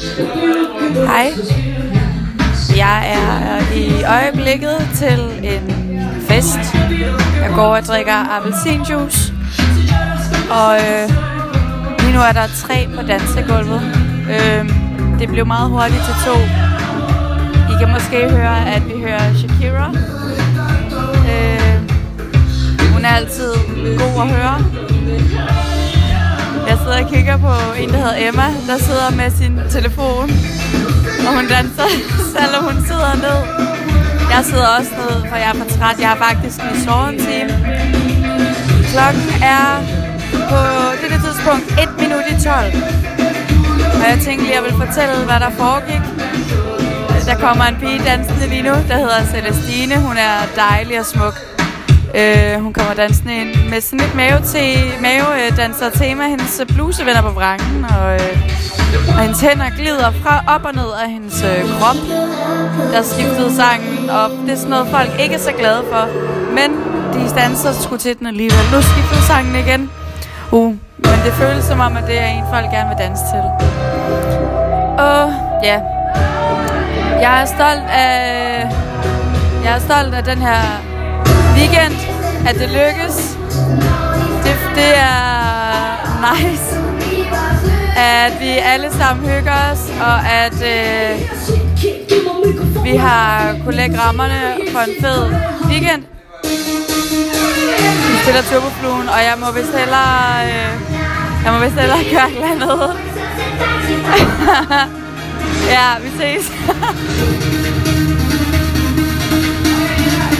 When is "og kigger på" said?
27.04-27.54